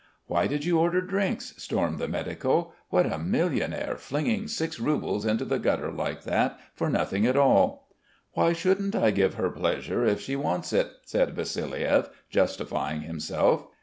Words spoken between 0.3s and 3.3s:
did you order drinks?" stormed the medico. "What a